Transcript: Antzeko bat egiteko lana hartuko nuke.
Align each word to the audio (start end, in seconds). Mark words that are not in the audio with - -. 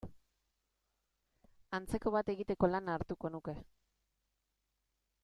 Antzeko 1.79 2.13
bat 2.17 2.31
egiteko 2.35 2.71
lana 2.71 2.97
hartuko 3.01 3.31
nuke. 3.37 3.55